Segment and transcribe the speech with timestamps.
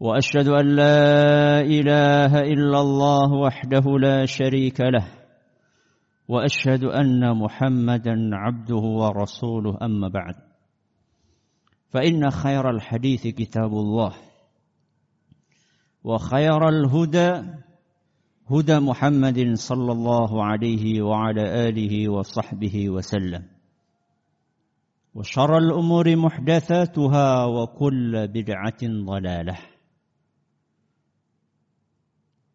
[0.00, 5.06] وأشهد أن لا إله إلا الله وحده لا شريك له
[6.28, 10.34] وأشهد أن محمدا عبده ورسوله أما بعد.
[11.90, 14.12] فإن خير الحديث كتاب الله
[16.04, 17.42] وخير الهدى
[18.50, 23.42] هدى محمد صلى الله عليه وعلى آله وصحبه وسلم.
[25.14, 29.73] وشر الأمور محدثاتها وكل بدعة ضلالة.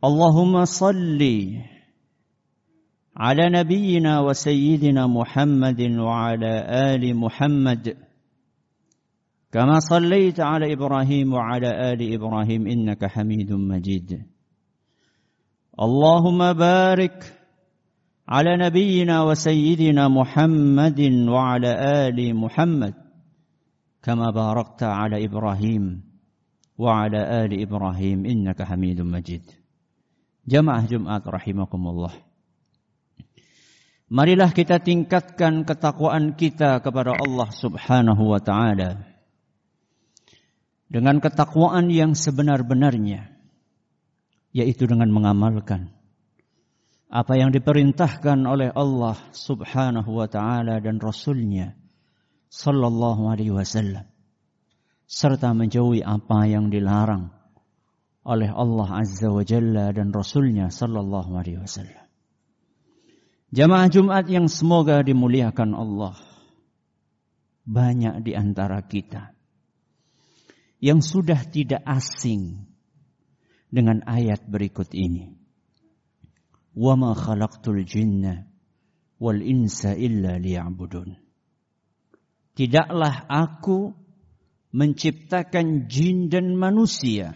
[0.04, 1.22] اللهم صل
[3.18, 6.54] على نبينا وسيدنا محمد وعلى
[6.96, 7.98] آل محمد.
[9.52, 14.24] كما صليت على إبراهيم وعلى آل إبراهيم إنك حميد مجيد.
[15.80, 17.34] اللهم بارك
[18.28, 21.72] على نبينا وسيدنا محمد وعلى
[22.08, 22.94] آل محمد.
[24.04, 26.04] كما باركت على إبراهيم
[26.78, 29.59] وعلى آل إبراهيم إنك حميد مجيد.
[30.50, 32.18] Jamaah Jumat rahimakumullah.
[34.10, 39.06] Marilah kita tingkatkan ketakwaan kita kepada Allah Subhanahu wa taala.
[40.90, 43.30] Dengan ketakwaan yang sebenar-benarnya
[44.50, 45.94] yaitu dengan mengamalkan
[47.06, 51.78] apa yang diperintahkan oleh Allah Subhanahu wa taala dan rasulnya
[52.50, 54.10] sallallahu alaihi wasallam
[55.06, 57.30] serta menjauhi apa yang dilarang
[58.30, 62.06] oleh Allah Azza wa Jalla dan Rasulnya Sallallahu Alaihi Wasallam.
[63.50, 66.14] Jamaah Jumat yang semoga dimuliakan Allah.
[67.66, 69.34] Banyak di antara kita
[70.78, 72.70] yang sudah tidak asing
[73.74, 75.34] dengan ayat berikut ini.
[76.78, 78.48] Khalaqtul jinna
[79.20, 81.18] wal insa illa liya'budun.
[82.56, 83.92] Tidaklah aku
[84.72, 87.34] menciptakan jin dan manusia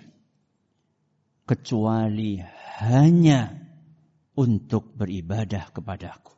[1.43, 2.39] kecuali
[2.79, 3.51] hanya
[4.33, 6.33] untuk beribadah kepadaku.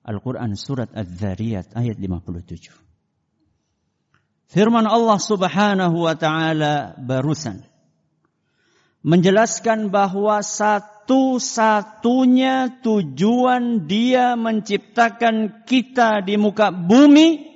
[0.00, 2.72] Al-Quran Surat Az-Zariyat ayat 57.
[4.50, 7.62] Firman Allah subhanahu wa ta'ala barusan.
[9.00, 17.48] Menjelaskan bahwa satu-satunya tujuan dia menciptakan kita di muka bumi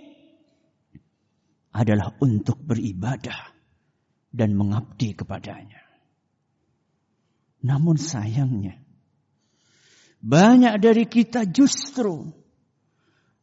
[1.75, 3.53] adalah untuk beribadah
[4.32, 5.84] dan mengabdi kepadanya.
[7.64, 8.76] Namun sayangnya,
[10.20, 12.28] banyak dari kita justru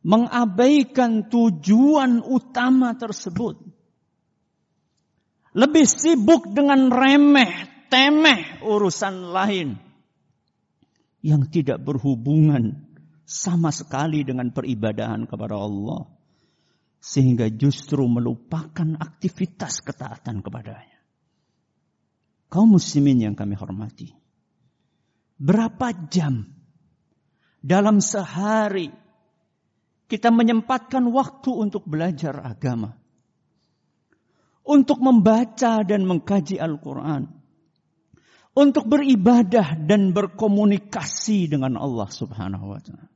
[0.05, 3.57] mengabaikan tujuan utama tersebut.
[5.57, 9.75] Lebih sibuk dengan remeh, temeh urusan lain
[11.25, 12.87] yang tidak berhubungan
[13.25, 16.05] sama sekali dengan peribadahan kepada Allah.
[17.01, 20.90] Sehingga justru melupakan aktivitas ketaatan kepadanya
[22.51, 24.11] kaum muslimin yang kami hormati.
[25.39, 26.43] Berapa jam
[27.63, 28.91] dalam sehari
[30.11, 32.99] kita menyempatkan waktu untuk belajar agama?
[34.61, 37.25] Untuk membaca dan mengkaji Al-Quran.
[38.51, 43.07] Untuk beribadah dan berkomunikasi dengan Allah subhanahu wa ta'ala.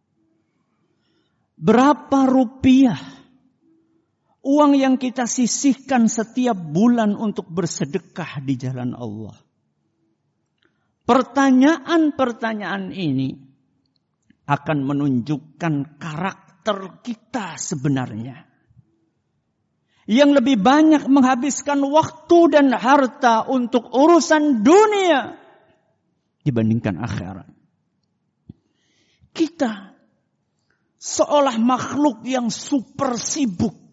[1.60, 2.98] Berapa rupiah
[4.46, 9.34] uang yang kita sisihkan setiap bulan untuk bersedekah di jalan Allah.
[11.06, 13.34] Pertanyaan-pertanyaan ini
[14.46, 18.46] akan menunjukkan karakter kita sebenarnya.
[20.06, 25.34] Yang lebih banyak menghabiskan waktu dan harta untuk urusan dunia
[26.46, 27.50] dibandingkan akhirat.
[29.34, 29.98] Kita
[31.02, 33.85] seolah makhluk yang super sibuk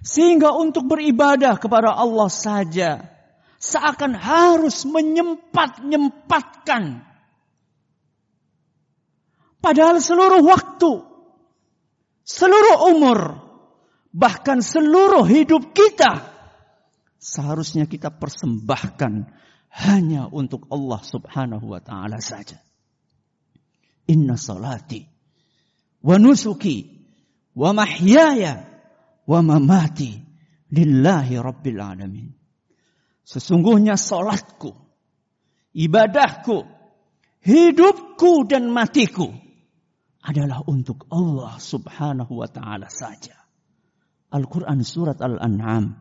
[0.00, 3.04] sehingga untuk beribadah kepada Allah saja
[3.60, 7.04] seakan harus menyempat-nyempatkan.
[9.60, 11.04] Padahal seluruh waktu,
[12.24, 13.44] seluruh umur,
[14.08, 16.30] bahkan seluruh hidup kita
[17.20, 19.28] seharusnya kita persembahkan
[19.70, 22.58] hanya untuk Allah Subhanahu wa taala saja.
[24.08, 25.04] Inna salati
[26.02, 26.88] wa nusuki
[27.54, 28.66] wa mahyaya
[29.30, 30.18] wa mamati
[30.74, 32.34] lillahi rabbil alamin.
[33.22, 34.74] Sesungguhnya salatku,
[35.70, 36.66] ibadahku,
[37.46, 39.30] hidupku dan matiku
[40.18, 43.38] adalah untuk Allah Subhanahu wa taala saja.
[44.34, 45.94] Al-Quran Surat Al-An'am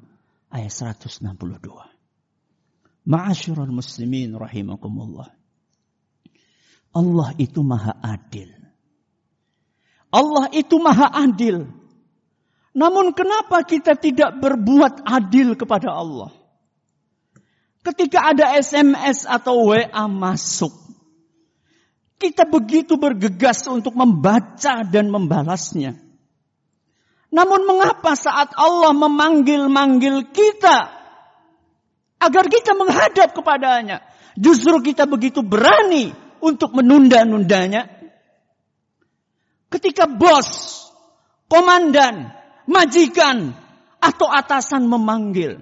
[0.49, 1.29] ayat 162.
[3.09, 5.29] Ma'asyiral muslimin rahimakumullah.
[6.93, 8.49] Allah itu maha adil.
[10.09, 11.78] Allah itu maha adil.
[12.79, 16.31] Namun kenapa kita tidak berbuat adil kepada Allah?
[17.83, 20.71] Ketika ada SMS atau WA masuk,
[22.15, 25.99] kita begitu bergegas untuk membaca dan membalasnya.
[27.35, 30.77] Namun mengapa saat Allah memanggil-manggil kita
[32.23, 34.07] agar kita menghadap kepadanya,
[34.39, 37.91] justru kita begitu berani untuk menunda-nundanya?
[39.67, 40.79] Ketika bos,
[41.51, 42.38] komandan,
[42.69, 43.57] majikan,
[44.00, 45.60] atau atasan memanggil,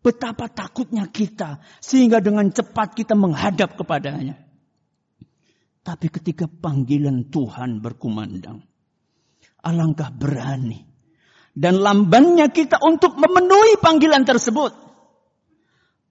[0.00, 4.40] betapa takutnya kita sehingga dengan cepat kita menghadap kepadanya.
[5.86, 8.64] Tapi ketika panggilan Tuhan berkumandang,
[9.66, 10.82] Alangkah berani
[11.56, 14.74] dan lambannya kita untuk memenuhi panggilan tersebut.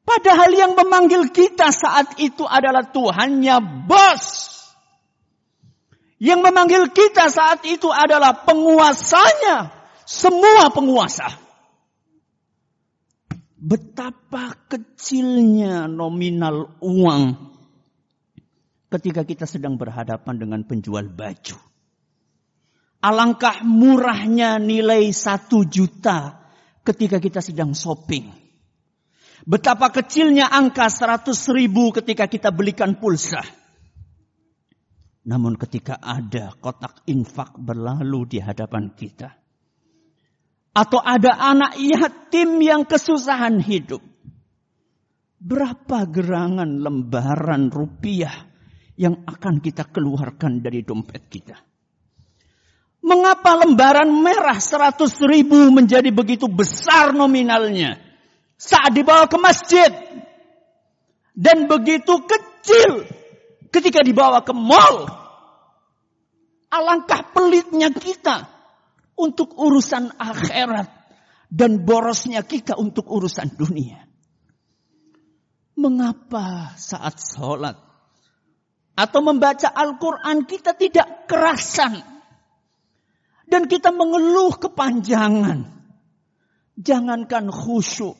[0.06, 4.54] Padahal yang memanggil kita saat itu adalah Tuhannya bos.
[6.22, 9.75] Yang memanggil kita saat itu adalah penguasanya.
[10.06, 11.34] Semua penguasa.
[13.58, 17.34] Betapa kecilnya nominal uang
[18.94, 21.58] ketika kita sedang berhadapan dengan penjual baju.
[23.02, 26.46] Alangkah murahnya nilai satu juta
[26.86, 28.30] ketika kita sedang shopping.
[29.46, 33.42] Betapa kecilnya angka seratus ribu ketika kita belikan pulsa.
[35.26, 39.45] Namun ketika ada kotak infak berlalu di hadapan kita.
[40.76, 44.04] Atau ada anak yatim yang kesusahan hidup.
[45.40, 48.36] Berapa gerangan lembaran rupiah
[49.00, 51.56] yang akan kita keluarkan dari dompet kita?
[53.06, 57.96] Mengapa lembaran merah seratus ribu menjadi begitu besar nominalnya?
[58.60, 59.92] Saat dibawa ke masjid.
[61.32, 63.08] Dan begitu kecil
[63.72, 65.08] ketika dibawa ke mall.
[66.68, 68.55] Alangkah pelitnya kita
[69.16, 70.92] untuk urusan akhirat.
[71.46, 74.02] Dan borosnya kita untuk urusan dunia.
[75.76, 77.78] Mengapa saat sholat
[78.96, 82.00] atau membaca Al-Quran kita tidak kerasan
[83.46, 85.70] dan kita mengeluh kepanjangan.
[86.76, 88.16] Jangankan khusyuk.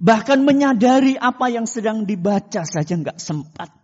[0.00, 3.79] Bahkan menyadari apa yang sedang dibaca saja nggak sempat.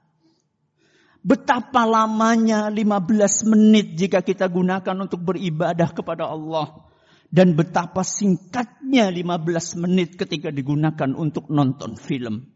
[1.26, 6.87] Betapa lamanya 15 menit jika kita gunakan untuk beribadah kepada Allah.
[7.26, 12.46] Dan betapa singkatnya 15 menit ketika digunakan untuk nonton film.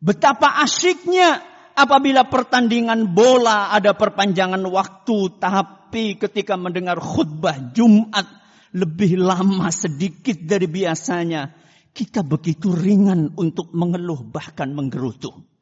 [0.00, 1.44] Betapa asyiknya
[1.76, 8.24] apabila pertandingan bola ada perpanjangan waktu, tapi ketika mendengar khutbah Jumat
[8.72, 11.52] lebih lama sedikit dari biasanya,
[11.92, 15.53] kita begitu ringan untuk mengeluh bahkan menggerutu.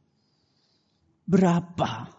[1.33, 2.13] Berapa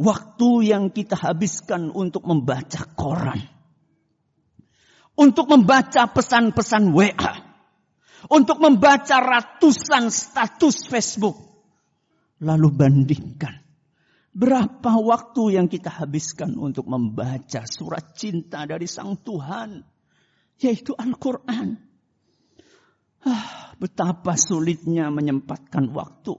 [0.00, 3.44] waktu yang kita habiskan untuk membaca koran?
[5.20, 7.34] Untuk membaca pesan-pesan WA.
[8.32, 11.46] Untuk membaca ratusan status Facebook
[12.44, 13.64] Lalu bandingkan.
[14.36, 19.80] Berapa waktu yang kita habiskan untuk membaca surat cinta dari Sang Tuhan.
[20.60, 21.68] Yaitu Al-Quran.
[23.24, 26.36] Ah, betapa sulitnya menyempatkan waktu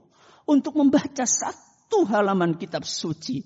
[0.48, 1.67] untuk membaca satu
[2.08, 3.44] halaman kitab suci.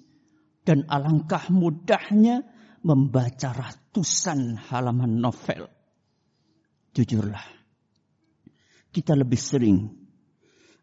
[0.63, 2.47] Dan alangkah mudahnya
[2.87, 5.67] membaca ratusan halaman novel.
[6.95, 7.47] Jujurlah,
[8.95, 9.91] kita lebih sering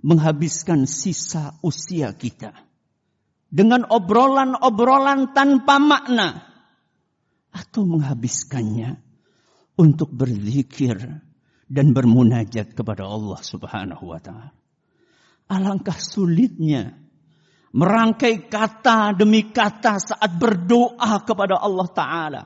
[0.03, 2.55] menghabiskan sisa usia kita
[3.51, 6.49] dengan obrolan-obrolan tanpa makna
[7.55, 8.99] atau menghabiskannya
[9.79, 10.97] untuk berzikir
[11.69, 14.51] dan bermunajat kepada Allah Subhanahu wa taala.
[15.49, 16.93] Alangkah sulitnya
[17.75, 22.43] merangkai kata demi kata saat berdoa kepada Allah taala.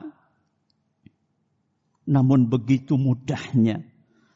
[2.04, 3.80] Namun begitu mudahnya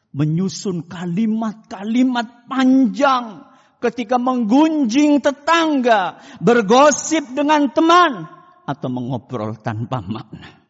[0.09, 3.45] menyusun kalimat-kalimat panjang
[3.79, 8.27] ketika menggunjing tetangga, bergosip dengan teman,
[8.67, 10.61] atau mengobrol tanpa makna.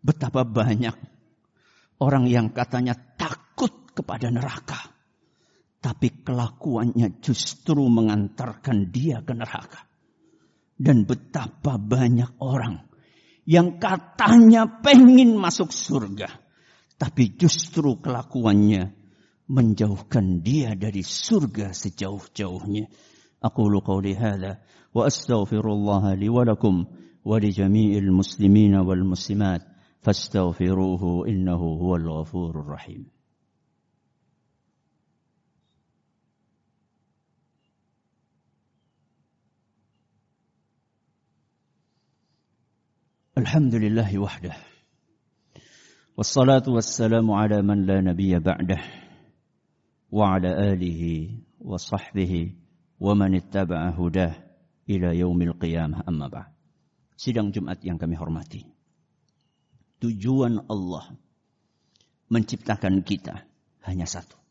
[0.00, 0.94] Betapa banyak
[1.98, 4.95] orang yang katanya takut kepada neraka,
[5.86, 9.86] tapi kelakuannya justru mengantarkan dia ke neraka.
[10.74, 12.90] Dan betapa banyak orang
[13.46, 16.26] yang katanya pengen masuk surga,
[16.98, 18.98] tapi justru kelakuannya
[19.46, 22.90] menjauhkan dia dari surga sejauh-jauhnya.
[23.46, 24.58] Aqulu qawli hadha
[24.90, 29.62] wa astaghfirullah li wa wa li jami'il muslimina wal muslimat
[30.02, 33.06] fastaghfiruhu innahu huwal ghafurur rahim.
[43.45, 44.55] الحمد لله وحده
[46.17, 48.81] والصلاة والسلام على من لا نبي بعده
[50.11, 51.01] وعلى آله
[51.61, 52.33] وصحبه
[52.99, 54.33] ومن اتبع هداه
[54.89, 56.51] إلى يوم القيامة أما بعد
[57.21, 58.65] Sidang Jumat yang kami hormati.
[60.01, 61.13] Tujuan Allah
[62.33, 63.45] menciptakan kita
[63.85, 64.41] hanya satu.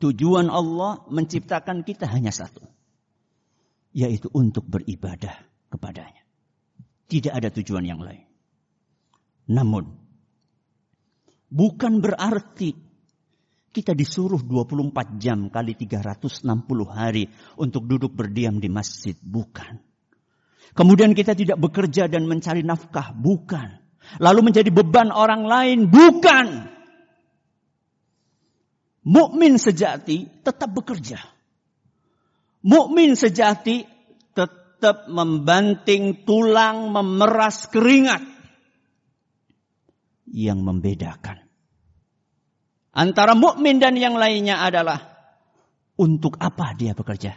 [0.00, 2.64] Tujuan Allah menciptakan kita hanya satu.
[3.92, 5.36] Yaitu untuk beribadah
[5.70, 6.19] kepadanya.
[7.11, 8.23] Tidak ada tujuan yang lain.
[9.51, 9.83] Namun,
[11.51, 12.71] bukan berarti
[13.71, 16.47] kita disuruh 24 jam kali 360
[16.87, 17.27] hari
[17.59, 19.15] untuk duduk berdiam di masjid.
[19.19, 19.79] Bukan.
[20.71, 23.11] Kemudian kita tidak bekerja dan mencari nafkah.
[23.11, 23.79] Bukan.
[24.23, 25.91] Lalu menjadi beban orang lain.
[25.91, 26.47] Bukan.
[29.03, 31.19] Mukmin sejati tetap bekerja.
[32.61, 33.83] Mukmin sejati
[34.81, 38.25] tetap membanting tulang, memeras keringat.
[40.25, 41.37] Yang membedakan
[42.97, 44.99] antara mukmin dan yang lainnya adalah
[46.01, 47.35] untuk apa dia bekerja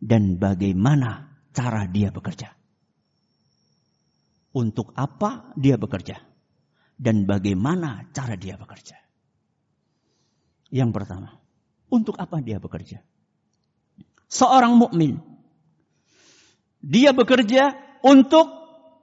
[0.00, 2.56] dan bagaimana cara dia bekerja.
[4.54, 6.16] Untuk apa dia bekerja
[6.96, 8.96] dan bagaimana cara dia bekerja.
[10.72, 11.36] Yang pertama,
[11.92, 13.04] untuk apa dia bekerja?
[14.30, 15.37] Seorang mukmin
[16.78, 17.74] dia bekerja
[18.06, 18.46] untuk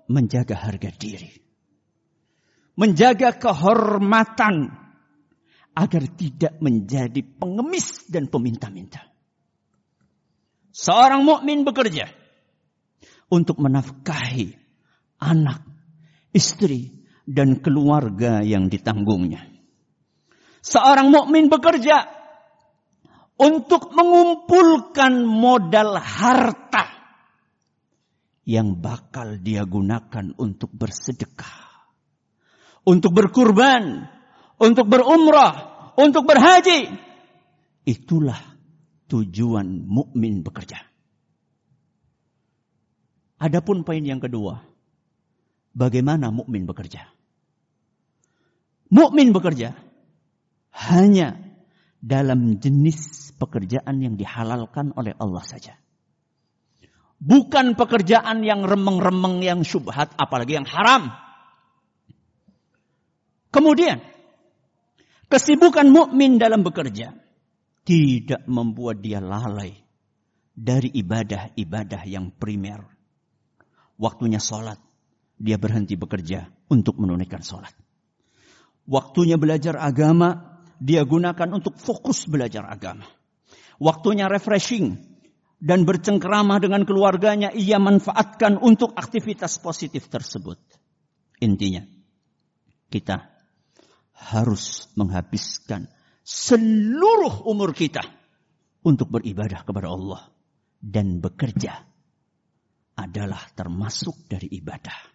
[0.08, 1.32] menjaga harga diri.
[2.76, 4.68] Menjaga kehormatan
[5.76, 9.04] agar tidak menjadi pengemis dan peminta-minta.
[10.76, 12.12] Seorang mukmin bekerja
[13.32, 14.56] untuk menafkahi
[15.24, 15.64] anak,
[16.36, 16.92] istri,
[17.24, 19.48] dan keluarga yang ditanggungnya.
[20.60, 22.12] Seorang mukmin bekerja
[23.40, 26.95] untuk mengumpulkan modal harta
[28.46, 31.90] yang bakal dia gunakan untuk bersedekah,
[32.86, 34.06] untuk berkurban,
[34.62, 36.94] untuk berumrah, untuk berhaji.
[37.86, 38.38] Itulah
[39.10, 40.78] tujuan mukmin bekerja.
[43.42, 44.64] Adapun poin yang kedua,
[45.74, 47.10] bagaimana mukmin bekerja?
[48.94, 49.74] Mukmin bekerja
[50.72, 51.42] hanya
[52.00, 55.76] dalam jenis pekerjaan yang dihalalkan oleh Allah saja.
[57.26, 61.10] Bukan pekerjaan yang remeng-remeng, yang syubhat, apalagi yang haram.
[63.50, 63.98] Kemudian,
[65.26, 67.18] kesibukan mukmin dalam bekerja
[67.82, 69.74] tidak membuat dia lalai
[70.54, 72.86] dari ibadah-ibadah yang primer.
[73.98, 74.78] Waktunya sholat,
[75.42, 77.74] dia berhenti bekerja untuk menunaikan sholat.
[78.86, 83.10] Waktunya belajar agama, dia gunakan untuk fokus belajar agama.
[83.82, 85.15] Waktunya refreshing,
[85.60, 90.60] dan bercengkerama dengan keluarganya, ia manfaatkan untuk aktivitas positif tersebut.
[91.42, 91.84] Intinya,
[92.92, 93.36] kita
[94.16, 95.92] harus menghabiskan
[96.24, 98.02] seluruh umur kita
[98.86, 100.22] untuk beribadah kepada Allah
[100.80, 101.74] dan bekerja
[102.96, 105.14] adalah termasuk dari ibadah.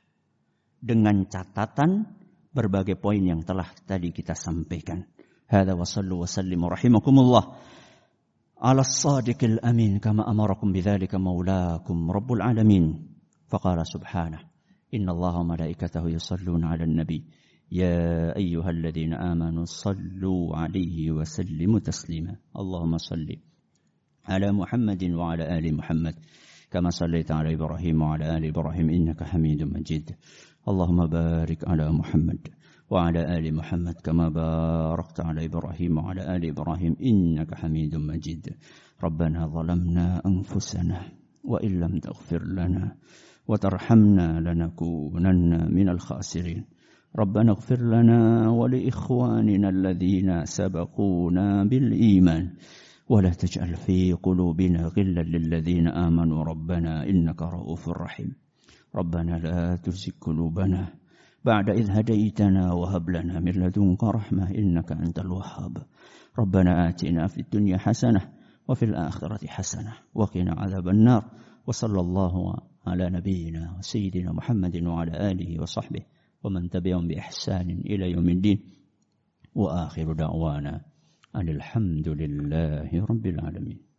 [0.81, 2.05] Dengan catatan
[2.51, 5.05] berbagai poin yang telah tadi kita sampaikan.
[5.51, 7.45] Hada wa sallu wa sallimu rahimakumullah.
[8.63, 13.09] على الصادق الأمين كما أمركم بذلك مولاكم رب العالمين.
[13.49, 14.39] فقال سبحانه
[14.95, 17.25] إن الله وملائكته يصلون على النبي.
[17.73, 22.37] يا أيها الذين آمنوا صلوا عليه وسلموا تسليما.
[22.57, 23.37] اللهم صل
[24.29, 26.15] على محمد وعلى آل محمد
[26.71, 30.11] كما صليت على إبراهيم وعلى آل إبراهيم إنك حميد مجيد.
[30.69, 32.49] اللهم بارك على محمد.
[32.91, 38.55] وعلى آل محمد كما باركت على إبراهيم وعلى آل إبراهيم إنك حميد مجيد.
[39.05, 41.01] ربنا ظلمنا أنفسنا
[41.45, 42.97] وإن لم تغفر لنا
[43.49, 46.65] وترحمنا لنكونن من الخاسرين.
[47.19, 52.51] ربنا اغفر لنا ولإخواننا الذين سبقونا بالإيمان.
[53.09, 56.45] ولا تجعل في قلوبنا غلا للذين آمنوا.
[56.45, 58.35] ربنا إنك رؤوف رحيم.
[58.95, 61.00] ربنا لا تزغ قلوبنا
[61.45, 65.77] بعد إذ هديتنا وهب لنا من لدنك رحمة إنك أنت الوهاب
[66.39, 68.21] ربنا آتنا في الدنيا حسنة
[68.69, 71.25] وفي الآخرة حسنة وقنا عذاب النار
[71.67, 72.57] وصلى الله
[72.87, 76.01] على نبينا وسيدنا محمد وعلى آله وصحبه
[76.45, 78.81] ومن تبعهم بإحسان إلى يوم الدين
[79.55, 80.79] Wa akhiru da'wana.
[81.35, 83.90] Alhamdulillahi Rabbil Alamin.